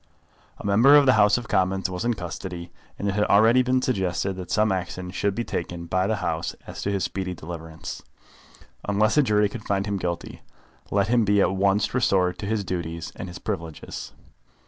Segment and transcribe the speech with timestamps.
[0.57, 3.83] A member of the House of Commons was in custody, and it had already been
[3.83, 8.01] suggested that some action should be taken by the House as to his speedy deliverance.
[8.89, 10.41] Unless a jury could find him guilty,
[10.89, 14.13] let him be at once restored to his duties and his privileges.